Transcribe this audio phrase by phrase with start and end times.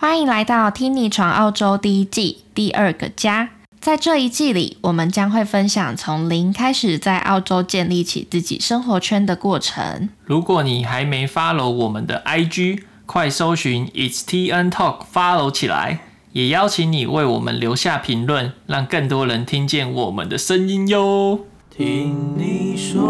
[0.00, 3.50] 欢迎来到《听你闯澳洲》第一季第二个家。
[3.80, 10.08] 在这一季里，我们将会分享从零开始在澳洲建立起自己生活圈的过程。
[10.24, 16.00] 如果你还没 follow 我们的 IG，快搜寻 It's TN Talk follow 起来。
[16.32, 21.40] 也邀请你为我们留下评论，让更多人听见我们的声音哟。
[21.68, 23.02] 听你说，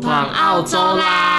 [0.00, 1.35] 闯澳洲啦！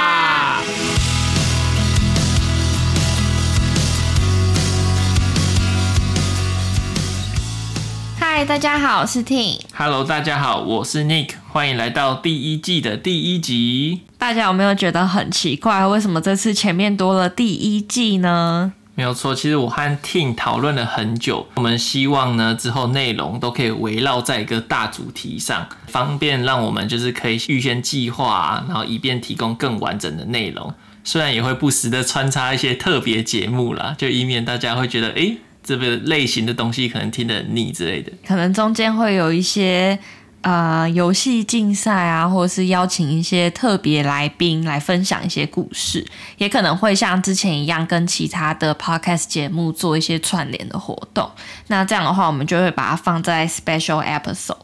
[8.37, 9.59] 嗨，大家好，我是 Ting。
[9.73, 11.31] Hello，大家好，我是 Nick。
[11.51, 14.01] 欢迎来到第一季的第一集。
[14.19, 15.87] 大家有没有觉得很奇怪？
[15.87, 18.73] 为什么这次前面多了第一季呢？
[18.93, 21.47] 没有错，其实我和 Ting 讨论了很久。
[21.55, 30.71] 我们希望呢，之后内容都可以围绕在一个大主题上，方便让我们就是可以预先计划啊，然后以便提供更完整的内容。
[31.03, 39.99] 虽然也会不时的穿插一些特别节目啦，就以免大家会觉得，诶这个类型的东西可能听得很腻之类的，可能中间会有一些
[40.39, 46.05] 呃游戏竞赛啊，或者是邀请一些特别来宾来分享一些故事，
[46.37, 51.29] 也可能会像之前一样跟其他的 podcast 节目做一些串联的活动。
[51.67, 54.55] 那这样的话，我们就会把它放在 special episode。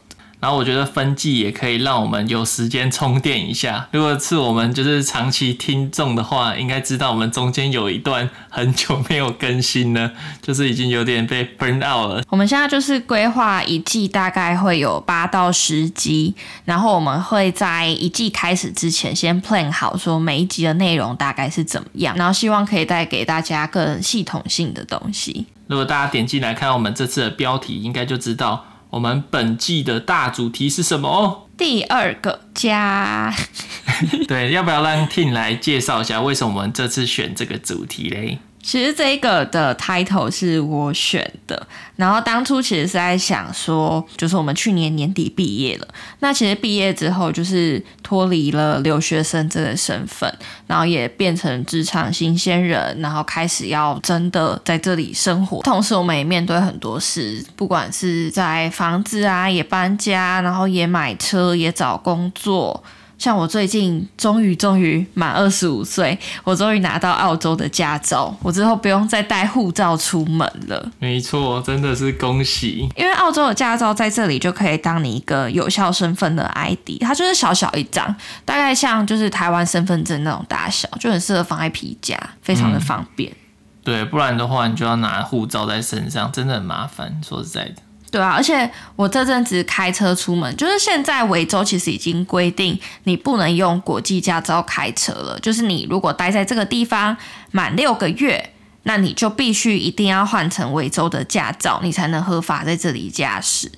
[0.44, 3.88] 然后我觉得分季也可以让我们有时间充电一下。
[3.92, 10.10] 如果是我们就是长期听众的话，应该知道我们中间有一段很久没有更新了，
[10.42, 12.22] 就是已经有点被 burn out 了。
[12.28, 16.34] 我们现在就是规划一季大概会有八到十集，
[16.66, 25.46] 然后我们会在一季开始之前先 plan 好说每一集的内容大概是怎么样，然后希望可以带给大家更系统性的东西。
[25.68, 28.66] 如果大家点进来看我们这次的标题，应该就知道。
[28.94, 31.48] 我们本季的大主题是什么哦？
[31.58, 33.34] 第二个家。
[34.28, 38.38] 对，要不要让 Ting 来介绍一下为什么我们这次选这个主题嘞？
[38.64, 45.86] 其实这个的 title 是我选的，然后当初其实是在想说，就是我们去年年底毕业了，
[46.20, 50.34] 那其实毕业之后就是脱离了留学生这个身份，
[50.66, 62.82] 然后也变成职场新鲜人，然后开始要真的在这里生活，同时我们也面对很多事，不管是在房子啊也搬家，然后也买车，也找工作。
[63.18, 70.90] 像我最近终于终于满二十五岁，我终于拿到澳洲的驾照，我之后不用再带护照出门了。
[70.98, 72.88] 没错，真的是恭喜！
[72.96, 78.14] 因为澳洲的驾照在这里就可以当你一个有效身份的 ID，它就是小小一张，
[78.44, 83.30] 大概像就是台湾身份证那种大小，就很适合放在皮夹，非常的方便。
[83.30, 83.36] 嗯，
[83.84, 87.20] 对，不然的话你就要拿护照在身上，真的很麻烦。
[87.26, 87.76] 说实在的。
[88.14, 95.36] 对啊，而且我这阵子开车出门，就是现在维州其实已经规定你不能用国际驾照开车了。
[95.40, 97.16] 就是你如果待在这个地方
[97.50, 98.52] 满六个月，
[98.84, 103.68] 那你就必须一定要换成维州的驾照，你才能合法在这里驾驶。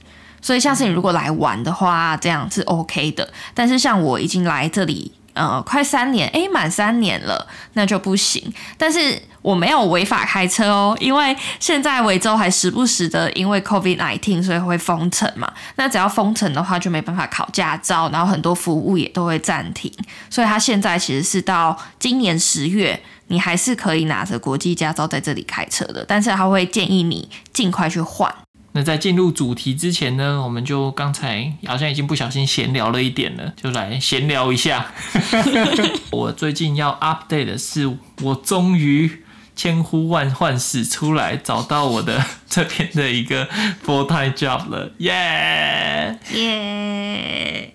[0.42, 3.32] 所以，像是你如果来玩的话，这样是 OK 的。
[3.54, 5.12] 但是，像我已经来这里。
[5.36, 8.52] 呃，快三年，诶，满三年了，那就不行。
[8.78, 15.52] 但是我没有违法开车哦，因为现在维州还时不时的因为 COVID-19，所以会封城嘛。
[15.76, 19.92] 那只要封城的话，就没办法考驾照，然后很多服务也都会暂停。
[20.30, 28.34] 所以他现在其实是到今年十月，你还是可以拿着国际驾照在这里开车的，但是他会建议你尽快去换。
[28.76, 34.92] 那在进入主题之前呢，我们就刚才好像已经不小心闲聊了一点了，就来闲聊一下。
[36.12, 39.22] 我最近要 update 的是，我终于
[39.54, 43.48] 千呼万唤始出来，找到我的 这边的一个
[43.82, 47.72] full time job 了，耶耶！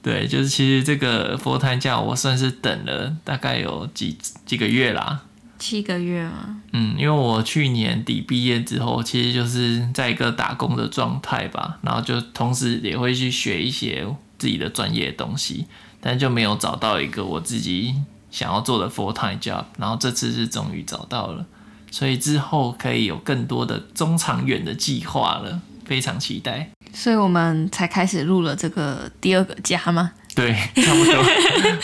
[0.00, 4.16] 对，就是其实这个 full time job 我算是等了大概有几
[4.46, 5.20] 几个月啦。
[5.58, 6.60] 七个月吗？
[6.72, 14.06] 嗯，因为我去年底毕业之后，其实就是在一个打工的状态吧，然后就同时也会去学一些
[14.38, 15.66] 自己的专业的东西，
[16.00, 17.94] 但就没有找到一个我自己
[18.30, 21.44] 想要做的 full time job，然后这次是终于找到了，
[21.90, 26.70] 所以之后可以有更多的中长远的计划了，非常期待。
[26.92, 30.12] 所以我们才开始录了这个第二个家吗？
[30.34, 31.24] 对，差不多，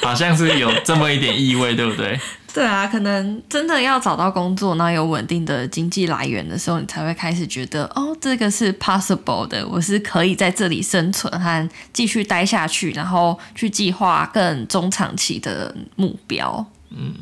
[0.07, 2.19] 好像是有这么一点意味，对不对？
[2.55, 16.65] 对啊，可能真的要找到工作，然后有稳定的经济来源的时候，你才会开始觉得，哦，这个是 possible 的，我是可以在这里生存和继续待下去，然后去计划更中长期的目标。
[16.91, 17.13] 嗯，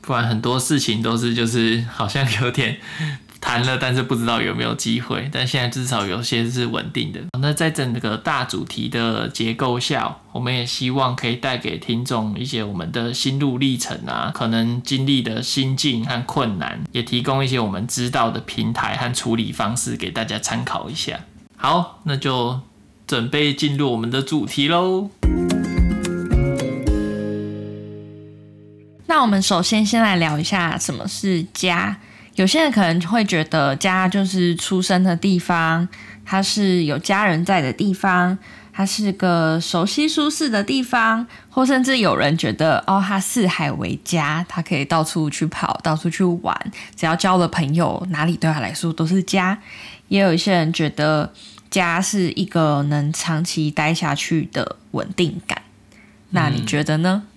[0.00, 2.76] 不然很多事情都是就是好像有点。
[3.40, 5.28] 谈了，但是不知道有没有机会。
[5.32, 7.20] 但现在至少有些是稳定的。
[7.40, 21.20] 那在整个大主题的结构下，我们也希望可以带给听众一些我们的心路历程啊，可能经历的心境和困难，也提供一些我们知道的平台和处理方式给大家参考一下。
[21.56, 22.60] 好，那就
[23.06, 25.10] 准备进入我们的主题喽。
[29.06, 31.98] 那我们首先先来聊一下什么是家。
[32.40, 35.86] 有些人可能会觉得家就是出生的地方，
[36.24, 38.38] 它是有家人在的地方，
[38.72, 49.58] 它是个熟悉舒适的地方，或甚至有人觉得哦，它四海为家，它可以到处去跑，到处去玩，只要交了朋友，哪里对他来说都是家。
[50.08, 51.34] 也有一些人觉得
[51.68, 55.60] 家是一个能长期待下去的稳定感。
[56.30, 57.24] 那你觉得呢？
[57.24, 57.28] 嗯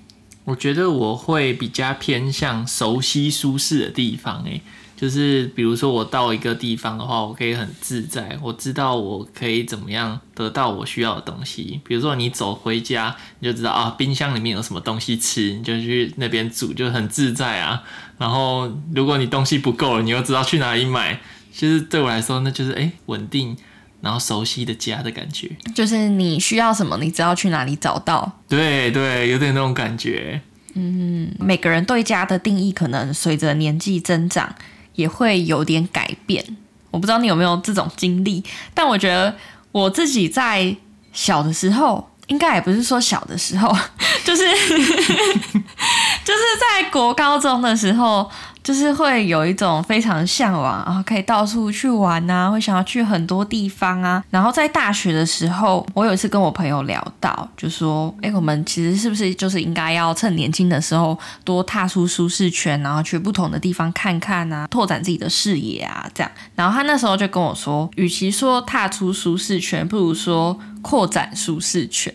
[0.46, 4.62] 我觉得我会比较偏向熟悉舒适的地方，诶，
[4.96, 11.82] 就是比如说我到一个地方的话，我可以很自在，我知道我可以怎么样得到我需要的东西。
[11.86, 17.84] 比如说你走回家，你就知道啊，冰箱里面有什么东西吃，你就去那边煮，就很自在啊。
[18.18, 21.20] 然后如果你东西不够了，你又知道去哪里买，
[21.52, 23.58] 其实对我来说，那就是诶，稳定。
[24.04, 28.30] 然后熟悉的家的感觉，就是你需要什么，你知道去哪里找到。
[28.50, 30.42] 对对，有点那种感觉。
[30.74, 34.54] 嗯，每个人对家的定义可能随着年纪增长
[34.96, 36.44] 也会有点改变。
[36.92, 38.44] 我不知道你有没有这种经历，
[38.74, 39.36] 但我觉得
[39.72, 40.76] 我自己在
[41.12, 43.76] 小的时候，应该也不是说小的时候，
[44.24, 48.30] 就是 就是在国高中的时候。
[48.64, 54.24] 就是会有一种非常向往啊，可以到处去玩啊，会想要去很多地方啊。
[54.30, 72.14] 然后在大学的时候，我有一次跟我朋友聊到，就说：“哎，我们其实是不是就是应该要趁年轻的时候多踏出舒适圈，然后去不同的地方看看啊，拓展自己的视野啊，这样。”然后他那时候就跟我说：“与其说踏出舒适圈，不如说扩展舒适圈。”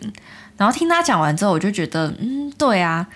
[0.56, 3.06] 然后听他讲完之后，我就觉得，嗯，对啊。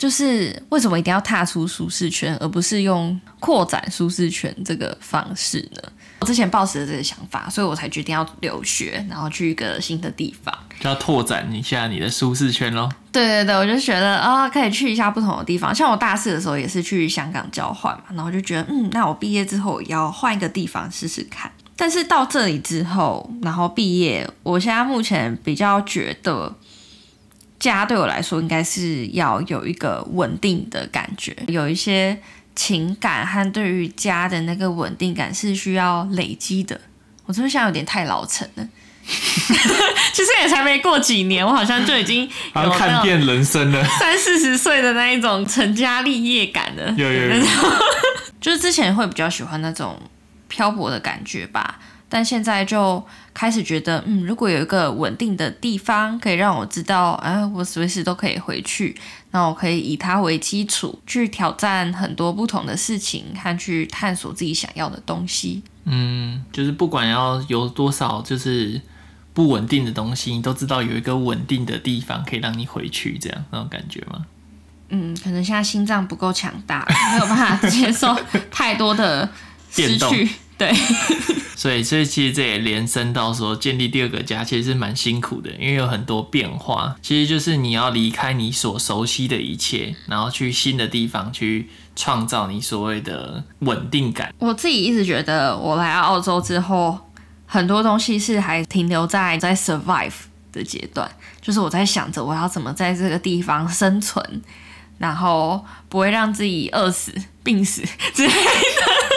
[0.00, 5.82] 就是为什么一定要踏出舒适圈，而不是用扩展舒适圈这个方式呢？
[6.20, 12.90] 我之前抱持了这个想法，所以我才决定要留学，然后去一个新的地方，就要拓展一下你的舒适圈咯。
[13.12, 15.74] 对对对，我就觉得啊、哦，可以去一下不同的地方。
[15.74, 21.52] 像我大四的时候也是去香港交换嘛，然后就觉得嗯，那我毕业之后也要换一个地方试试看。
[21.76, 26.56] 但是到这里之后，然后毕业，我现在目前比较觉得。
[27.60, 32.18] 家对我来说，应该是要有一个稳定的感觉，有一些
[32.56, 36.80] 情感和对于家的那个稳定感是需要累积的。
[37.26, 38.66] 我是不是现在有点太老成了？
[39.06, 46.92] 其实也才没过几年，我好像就已经 有看遍人生了， 三四十岁的那一种成家立业感了。
[46.96, 47.44] 有有有，
[48.40, 50.00] 就是之前会比较喜欢那种
[50.48, 51.78] 漂泊的感觉吧。
[52.12, 53.02] 但现在就
[53.32, 58.94] 开始觉得，嗯，如果有一个稳定的地方，可以让我知道，哎，我随时都可以回去，
[59.30, 65.62] 那我可以以它为基础，去挑战很多不同的事情，和去探索自己想要的东西。
[65.84, 68.80] 嗯，就是不管要有多少就是
[69.32, 74.26] 不稳定的东西，你都知道有一个稳定的地方可以让你回去，这样那种感觉吗？
[74.88, 78.12] 嗯，可能现在心脏不够强大，没有办法接受
[78.50, 79.30] 太多的
[79.70, 80.28] 失去。
[80.60, 80.70] 对，
[81.56, 86.94] 所以所以其实这也连伸到说，建立第二个家其实是蛮辛苦的，因为有很多变化。
[87.00, 94.34] 其实就是你要离开你所熟悉的一切，然后去新的地方去创造你所谓的稳定感。
[94.38, 96.98] 我自己一直觉得，我来到澳洲之后，
[97.46, 100.12] 很多东西是还停留在在 survive
[100.52, 104.42] 的阶段，就是我在想着我要怎么在这个地方生存，
[104.98, 107.80] 然后不会让自己饿死、病死
[108.12, 109.09] 之类的。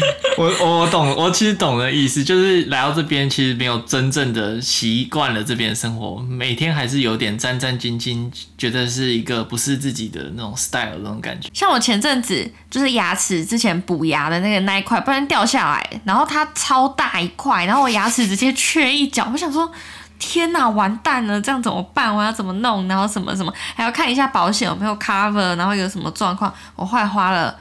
[0.36, 11.48] 我我懂，我其实懂的意思，就是来到这边其实没有真正的习惯了这边生活，每天还是有点战战兢兢，觉得是一个不是自己的那种 style 那种感觉。
[11.54, 19.70] 像我前阵子就是牙齿之前补牙的那个那一块，不然掉下来，然后它超大一块，然后我牙齿直接缺一角，我想说
[20.18, 22.14] 天哪，完蛋了，这样怎么办？
[22.14, 22.86] 我要怎么弄？
[22.88, 27.56] 然后什么什么还要看一下保险有没有 cover，然后有什么状况，我快花了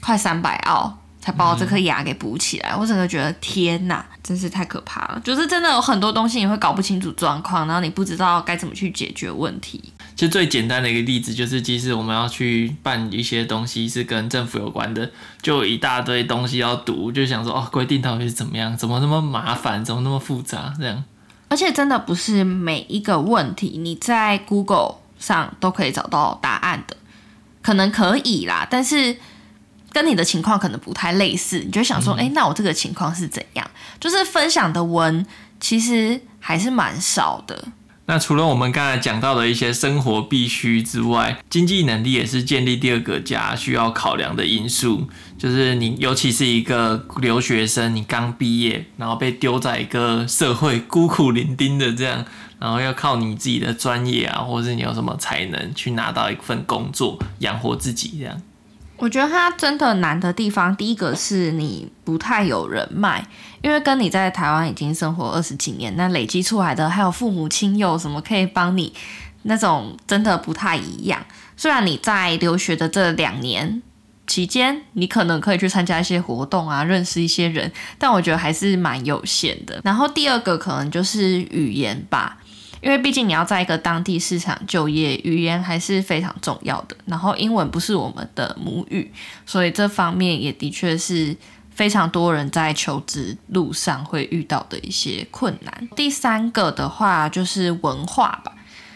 [0.00, 0.98] 快三百澳。
[1.24, 5.22] 才把我这颗牙给补起来，嗯、我整个觉得天哪，真是太可怕了！
[5.22, 9.80] 就是真的有很多东西你会搞不清楚状况，然后你不知道该怎么去解决问题。
[10.16, 15.08] 其实最简单的一个例子就是，即使我们要去办一些东西是跟政府有关的，
[15.40, 18.76] 就一大堆东西要读，就想说哦，规定到底是怎么样？
[18.76, 19.84] 怎么那么麻烦？
[19.84, 20.74] 怎么那么复杂？
[20.76, 21.04] 这样。
[21.46, 26.96] 而且真的不是每一个问题你在 Google 上都可以找到答案的，
[27.62, 29.16] 可能可以啦，但是。
[29.92, 33.70] 跟你的情况可能不太类似，你就想说，哎、嗯，那我这个情况是怎样？
[34.00, 35.24] 就是分享的文
[35.60, 37.68] 其实还是蛮少的。
[38.06, 45.08] 那除了我们刚才讲到的一些生活必须之外，经济能力也是建立第二个家需要考量的因素。
[45.38, 52.24] 就是你，尤其是一个留学生，你刚毕业，然后被丢在一个社会孤苦伶仃的这样，
[52.58, 58.42] 然后要靠你自己的专业啊，或者是你有什么才能去拿到一份工作养活自己这样。
[58.96, 63.26] 我觉得它真的难的地方，第一个是你不太有人脉，
[63.60, 68.92] 因为跟你在台湾已经生活二十几年，那累积出来的还有父母亲友什么可以帮你，
[69.42, 71.24] 那种真的不太一样。
[71.56, 73.82] 虽然你在留学的这两年
[74.28, 79.80] 期间，你可能可以去参加一些活动啊，认识一些人，但我觉得还是蛮有限的。
[79.82, 82.38] 然后第二个可能就是语言吧。
[82.82, 86.96] 因为毕竟你要在一个当地市场就业，语言还是非常重要的。
[87.06, 89.10] 然后英文不是我们的母语，
[89.46, 91.36] 所以这方面也的确是
[91.70, 95.88] 非常多人在求职路上会遇到的一些困难。
[95.94, 98.52] 第三个的话就是文化吧，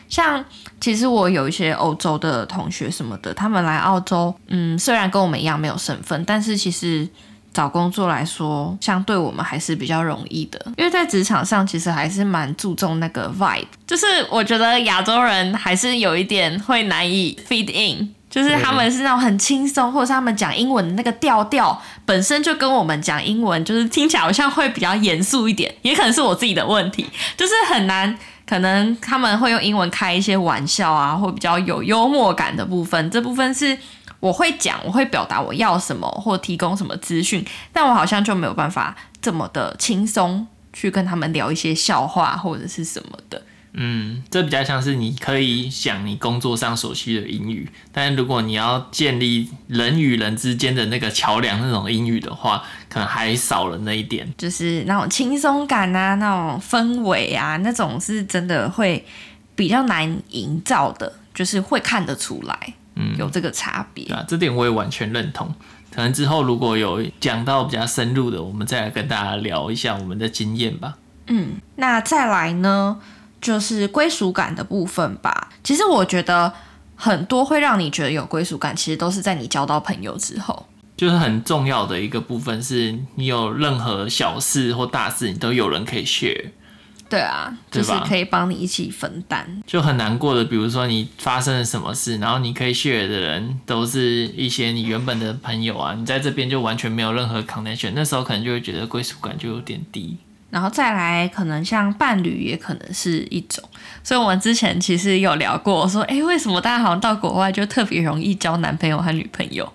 [0.08, 0.44] 像
[0.80, 7.08] 其实我有一些欧洲的同学什么的，他们来澳洲，嗯，虽然跟我们一样没有身份，但是其实。
[7.56, 27.06] 找工作来说，相对我们还是比较容易的，因为在职场上其实还是蛮注重那个 vibe，就是我觉得亚洲人还是有一点会难以 fit in，就是他们是那种很轻松，或者是他们讲英文的那个调调本身就跟我们讲英文就是听起来好像会比较严肃一点，也可能是我自己的问题，
[27.38, 28.14] 就是很难，
[28.46, 33.78] 可能他们会用英文开一些玩笑啊，或比较有幽默感的部分，这部分是。
[34.26, 43.42] 我会讲，我会表达我要什么或提供什么资讯，但我好像就没有办法这么的轻松去跟他们聊一些笑话或者是什么的。
[43.78, 59.04] 嗯，这比较像是你可以讲你工作上所需的英语，但是如果你要建立人与人之间的那个桥梁那种英语的话，可能还少了那一点，就是那种轻松感啊，那种氛围啊，那种是真的会
[59.54, 62.74] 比较难营造的，就是会看得出来。
[62.96, 64.04] 嗯，有这个差别。
[64.06, 65.54] 啊，这点我也完全认同。
[65.94, 70.96] 可能之后如果有讲到比较深入的，我们再来跟大家聊一下我们的经验吧。
[71.28, 72.98] 嗯，那再来呢，
[73.40, 75.48] 就是归属感的部分吧。
[75.64, 76.52] 其实我觉得
[76.94, 80.66] 很多会让你觉得有归属感，其实都是在你交到朋友之后。
[80.96, 86.50] 就是很重要的一个部分，是你有任何小事或大事，你都有人可以 share。
[87.08, 89.62] 对啊，就是可以帮你一起分担。
[89.64, 100.16] 就很难过的，比如说你发生了什么事，然后你可以 share 的人都是一些你原本的朋友啊，你在这边就完全没有任何 connection，那时候可能就会觉得归属感就有点低。
[100.50, 103.62] 然后再来，可能像伴侣也可能是一种。
[104.02, 109.70] 所以我们之前其实有聊过，说，哎，为什么大家好像到国外就特别容易交男朋友和女朋友？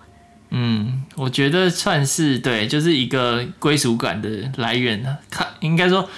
[0.49, 5.17] 嗯，我觉得算是对，就是一个归属感的来源呢。
[5.29, 6.09] 看，应该说。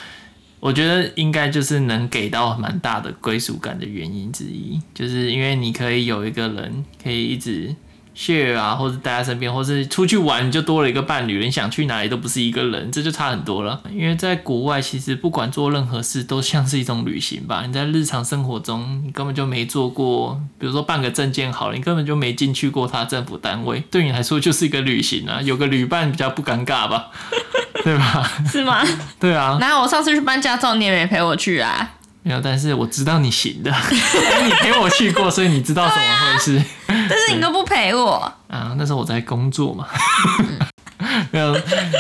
[0.64, 7.76] 我觉得应该就是能给到蛮大的归属感的原因之一，就是因为你可以有一个人可以一直
[8.16, 13.82] share 啊，或者待在身边，或是出去玩就多了一个伴侣，你想去哪里都不是一个人，这就差很多了。
[13.92, 17.64] 因为在国外，其实不管做任何事都像是一种旅行吧。
[17.66, 25.42] 你在日常生活中，你根本就没做过，比如说办个证件好了，你根本就没进去过他政府单位，对你来说就是一个旅行啊。
[25.42, 27.08] 有个旅伴比较不尴尬吧。
[27.84, 28.32] 对吧？
[28.50, 28.82] 是吗？
[29.20, 29.58] 对啊。
[29.60, 31.92] 那我上次去办驾照，你也没陪我去啊？
[32.22, 33.70] 没有，但是我知道你行的，
[34.46, 36.64] 你陪我去过，所以你知道怎么回事。
[37.34, 38.74] 你都不陪我啊？
[38.78, 39.88] 那时候我在工作嘛。
[41.32, 41.54] 没有，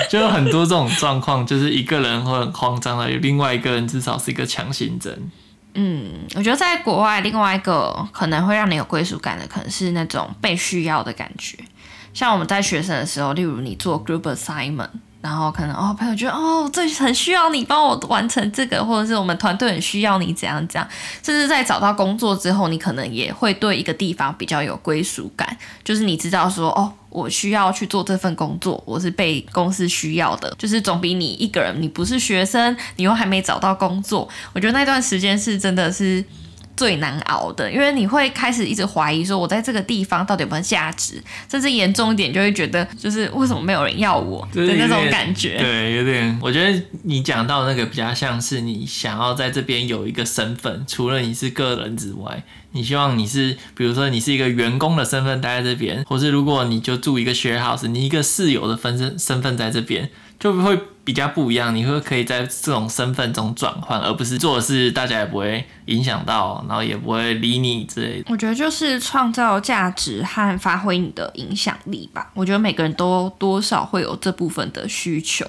[0.10, 5.32] 就有很多这种状况，就是一个人会很慌张的，有另外一个人至少是一个强心针。
[5.74, 11.58] 嗯，我觉得在国外，另外一个可能会让你有归属感的，可能是那种被需要的感觉。
[12.14, 14.90] 像我们在学生的时候，例如你做 group assignment。
[15.24, 20.86] 然后可能哦，朋友觉得哦，这很需要你帮我完成这个，或者是我们团队很需要你怎样怎样。
[21.24, 36.22] 甚至在找到工作之后，你可能也会对一个地方比较有归属感，就是你知道说哦，我需要去做这份工作，我是被公司需要的，就是总比你一个人，你不是学生，你又还没找到工作，我觉得那段时间是真的是。
[36.76, 45.58] 最难熬的，因为你会开始一直怀疑说，我在这个地方到底有没有价值，甚至严重一点，就会觉得就是为什么没有人要我的那种感觉。
[45.58, 46.38] 对，有点。
[46.42, 60.10] 我觉得你讲到那个比较像是你想要在这边有一个身份，除了你是个人之外，你希望你是，比如说你是一个员工的身份待在这边，或是如果你就住一个 share house，你一个室友的分身身份在这边。
[60.40, 61.76] 就会比较不一样。
[61.76, 68.26] 你会可以在这种身份中转换，而不是做的事大家也不会影响到，然后也不会理你之类的。
[68.30, 72.32] 我觉得就是创造价值和发挥你的影响力吧。
[72.34, 75.46] 我觉得每个人都多少会有这部分的需求，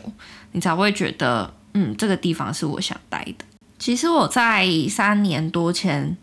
[0.53, 3.45] 你才会觉得，嗯，这个地方是我想待的。
[3.79, 6.17] 其实我在三年多前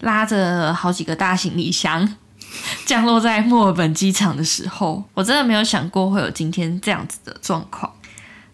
[0.00, 2.16] 拉着好几个大行李箱。
[2.86, 7.92] 降落在墨尔本机场的时候，我真的没有想过会有今天这样子的状况，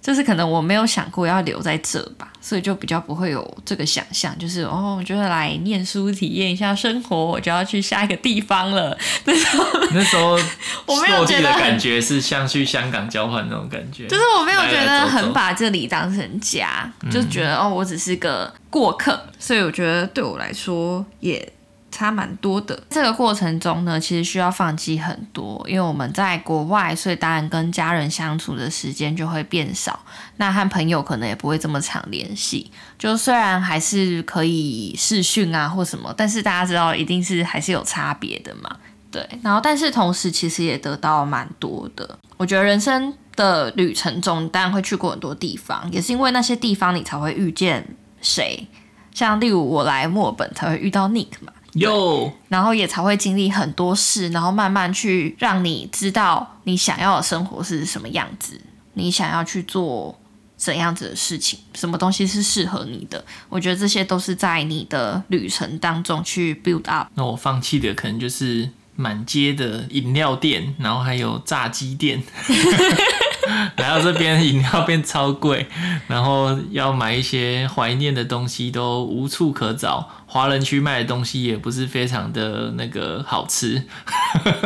[0.04, 8.94] 就是可能我没有想过要留在这吧，所以就比较不会有这个想象，就是哦，我觉得来念书体验一下生活，我就要去下一个地方了。
[9.24, 10.32] 那时候，那时候
[10.84, 21.50] 我没有觉得感觉是像去香港交换那种感觉，就是我没有觉得很把这里当成家，就觉得哦，我只是个过客，所以我觉得对我来说也。
[21.94, 22.82] 差蛮多的。
[22.90, 30.00] 这个过程中呢，其实需要放弃很多，因为我们在国外，所以当然跟家人相处的时间就会变少。
[30.38, 32.68] 那和朋友可能也不会这么常联系。
[32.98, 38.76] 就虽然还是可以视讯啊或什么，但是大家知道一定是还是有差别的嘛。
[39.12, 42.18] 对，然后但是同时其实也得到蛮多的。
[42.36, 48.66] 我觉得人生的旅程中，当然会去过很多地方，也是因为那些地方你才会遇见谁。
[49.12, 51.52] 像例如我来墨尔本才会遇到 Nick 嘛。
[51.74, 58.60] 有，然后也才会经历很多事，然后慢慢去让你知道你想要的生活是什么样子，
[58.94, 60.18] 你想要去做
[60.56, 63.24] 怎样子的事情，什么东西是适合你的。
[63.48, 67.08] 我觉得这些都是在你的旅程当中去 build up。
[67.14, 72.22] 那我放弃的可能就是满街的饮料店，然后还有炸鸡店。
[73.76, 75.66] 来到这边，饮料变超贵，
[76.06, 80.08] 然后要买一些怀念的东西都无处可找。
[80.26, 83.80] 华人区卖的东西也不是非常的那个好吃。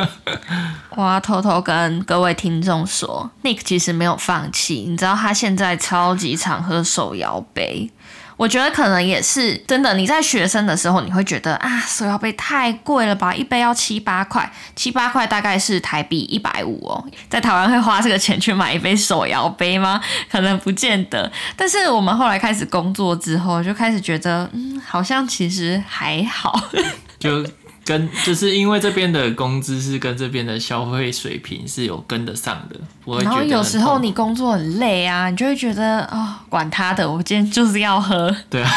[0.97, 7.90] 我要偷偷跟各位听众说，Nick 其实没有放弃，你知道他现在超级常喝手摇杯。
[8.38, 9.92] 我觉得可能也是真的。
[9.95, 17.04] 你在学生的时候，你会觉得啊，手摇杯太贵了吧，一杯要七八块，七八块大概是台币一百五哦。
[17.28, 20.00] 在台湾会花这个钱去买一杯手摇杯吗？
[20.30, 21.30] 可能不见得。
[21.57, 26.71] 但是我们后来开始工作之后，就开始觉得，嗯，好像其实还好。
[27.18, 27.45] 就。
[27.88, 32.78] 跟就是因为这边的工资是跟这边的消费水平是有跟得上的，
[33.25, 38.31] 然后有时候你工作很累啊，你就会觉得哦，管他的，我今天就是要喝。
[38.51, 38.70] 对啊，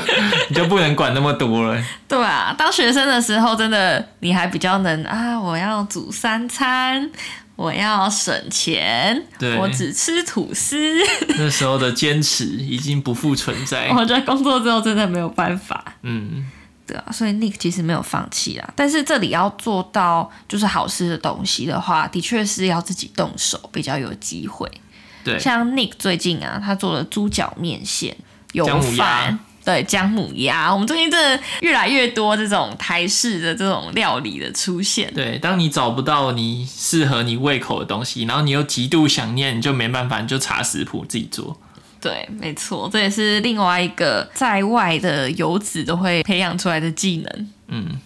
[0.50, 1.82] 你就不能管那么多了。
[2.06, 7.10] 对啊，当学生的时候，真的你还比较能啊，我要煮三餐，
[7.56, 10.76] 我要省钱，对我只吃吐司。
[11.38, 13.88] 那时候的坚持已经不复存在。
[13.96, 15.82] 我觉得工作之后真的没有办法。
[16.02, 16.44] 嗯。
[17.12, 24.70] 所以 Nick 其实没有放弃啦，但是这里要做到就是好吃的东西的话，的确是要自己动手比较有机会。
[25.24, 28.16] 对，像 Nick 最近啊，他做了猪脚面线、
[28.52, 28.64] 油
[28.96, 30.72] 饭，对，姜母鸭。
[30.72, 35.12] 我们最近真的越来越多这种台式的这种料理的出现。
[35.12, 41.60] 对，当你找不到你适合你胃口的东西，然后你又极度想念，你就没办法，你就查食谱自己做。
[42.00, 47.48] 对，没错，这也是另外一个在外的游子都会培养出来的技能。
[47.66, 48.00] 嗯，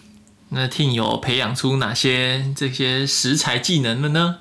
[0.49, 4.37] 那 Ting 有培养出哪些这些食材技能了呢？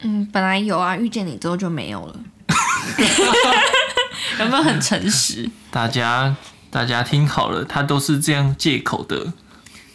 [0.00, 2.16] 嗯，本来有啊，遇见你之后就没有了。
[4.40, 5.48] 有没有很诚实？
[5.70, 6.34] 大家，
[6.70, 9.32] 大家听好了，他都是这样借口的。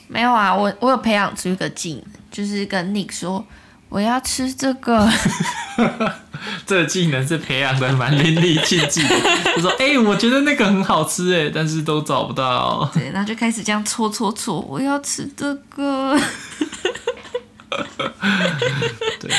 [0.07, 3.45] 没有啊，我我有培养出一个技能，就是跟 Nick 说。
[3.93, 5.07] 我要吃这个，
[6.65, 9.15] 这个技能是培养的蛮淋漓尽致的。
[9.55, 16.19] 他说：“哎、欸，我觉得那个很好吃哎，但是都找不到。”对，然后就开始这样搓搓搓，我要吃这个。
[19.19, 19.29] 对，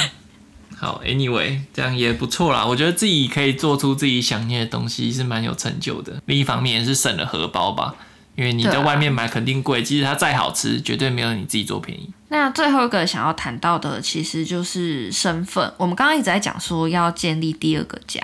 [0.79, 2.64] 好，Anyway，这样也不错啦。
[2.64, 6.23] 我觉得自己可以做出自己想念的东西是蛮有成就的。
[6.27, 7.97] 另一方面也是省了荷包吧。
[8.37, 12.11] 因为你在外面买肯定贵，即使它再好吃，绝对没有你自己做便宜。
[12.29, 15.73] 那最后一个想要谈到的，其实就是身份。
[15.77, 18.20] 我们刚刚一直在讲说要建立第二个家，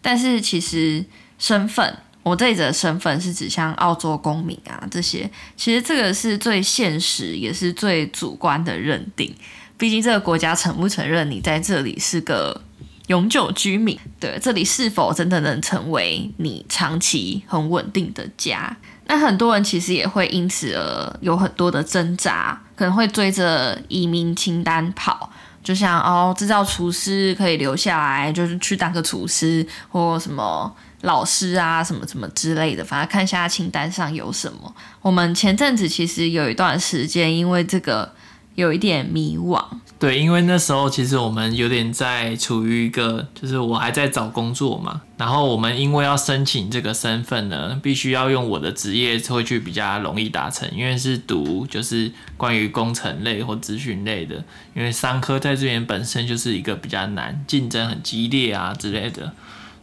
[0.00, 1.04] 但是其实
[1.38, 9.32] 身份，我这里的身份是指像澳洲公民啊这些，其实这个是最现实也是最主观的认定。
[9.78, 12.62] 毕竟这个国家承不承认你在这里是个
[13.06, 18.76] 永久居民，对，这里是否真的能成为你长期很稳定的家？
[19.12, 25.30] 但很多人其实也会因此而有很多的挣扎，可能会追着移民清单跑，
[25.62, 34.74] 就像哦，制造厨师可以留下来，就是去当个厨师或什么老师啊，什么什么之类的，反正看一下清单上有什么。
[35.02, 38.10] 我们前阵子其实有一段时间，因为这个
[38.54, 39.62] 有一点迷惘，
[40.02, 54.42] 对，因为那时候其实我们有点在处于一个，就是我还在找工作嘛，然后我们因为要申请这个身份呢，必须要用我的职业会去比较容易达成，因为是读就是关于工程类或资讯类的，
[54.74, 59.32] 因为商科在这边本身就是一个比较难，竞争很激烈啊之类的，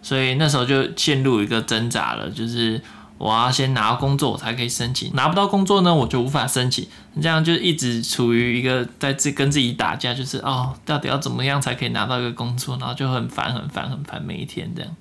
[0.02, 2.82] 所以那时候就陷入一个挣扎了，就是。
[3.20, 5.14] 我要先拿到工作，我才可以申请。
[5.14, 6.88] 拿不到工作呢，我就无法申请。
[7.22, 12.78] 这样就一直处于一个在自跟自己打架，就是哦，到底要怎么样才可以拿到一个工作？
[12.78, 14.96] 然后就很烦，很烦，很烦，每一天这样。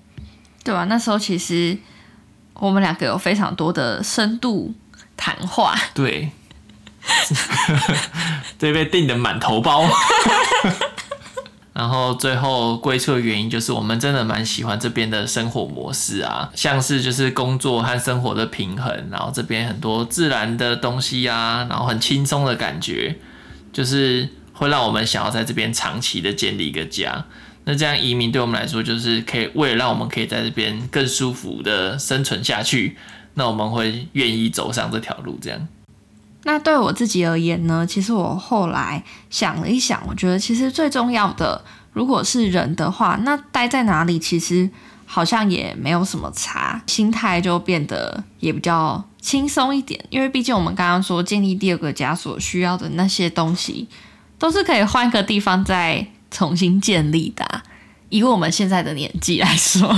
[0.64, 1.78] 对啊，那时候其实
[2.54, 4.74] 我们两个有非常多的深度
[5.16, 5.76] 谈话。
[5.94, 6.31] 对，
[8.59, 9.88] 对，被定的满头包。
[11.79, 23.17] 然后最后归宿的原因就是我们真的蛮喜欢这边的生活模式啊，像是就是工作和生活的平衡，然后这边很多自然的东西啊，然后很轻松的感觉，
[23.73, 27.25] 就是会让我们想要在这边长期的建立一个家。
[27.62, 32.97] 那这样移民对我们来说，就是可以为了让我们可以在这边更舒服的生存下去，
[33.35, 35.38] 那我们会愿意走上这条路。
[35.41, 35.69] 这样。
[36.44, 37.87] 那对我自己而言呢？
[37.87, 44.70] 其实我后来想了一想，我觉得其实最重要的，如果是人的话，那待在哪里其实
[45.05, 50.03] 好像也没有什么差，心态就变得也比较轻松一点。
[50.09, 53.88] 因为毕竟我们刚刚说建立第二个家所需要的那些东西，
[54.38, 57.62] 都是可以换个地方再重新建立的。
[58.11, 59.94] 以我们现在的年纪来说。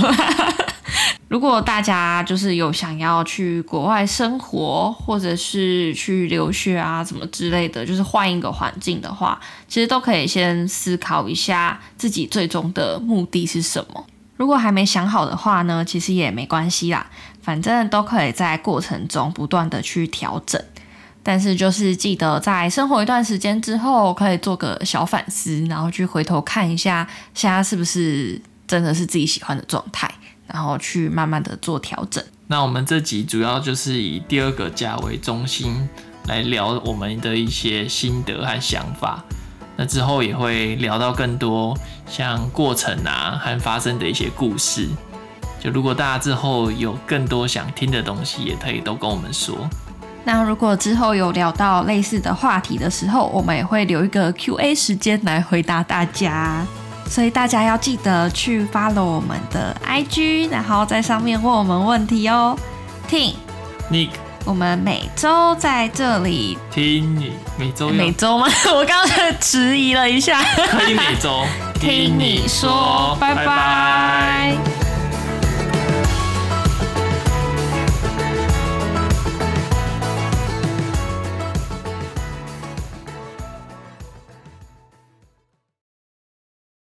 [1.29, 14.05] 如果大家就是有想要去国外生活，或者是去留学啊，什么之类的，就是换一个环境的话，其实都可以先思考一下自己最终的目的是什么。
[14.35, 17.05] 如果还没想好的话呢，其实也没关系啦，
[17.41, 20.61] 反正都可以在过程中不断的去调整。
[21.23, 30.11] 但是就是记得在生活一段时间之后，可以做个小反思，然后去回头看一下，现在是不是真的是自己喜欢的状态。
[30.53, 32.23] 然后去慢慢的做调整。
[32.47, 35.87] 那我们这集主要就是以第二个家为中心
[36.27, 39.23] 来聊我们的一些心得和想法。
[39.77, 44.87] 那之后也会聊到更多像过程啊和发生的一些故事。
[45.59, 49.57] 就如果大家之后有更多想听的东西，也可以都跟我们说。
[50.23, 56.65] 那如果之后有聊到类似的话题的时候，我们也会留一个 Q&A 时间来回答大家。
[57.11, 62.57] 所以大家要记得去 follow 我们的 IG，然后在上面问我们问题哦。
[63.09, 63.35] 听
[63.91, 64.11] ，Nick，
[64.45, 68.47] 我们每周在这里听你，每周每周吗？
[68.73, 71.43] 我刚刚迟疑了一下，可以每周
[71.81, 73.45] 听你说，拜拜。
[73.45, 74.80] 拜拜。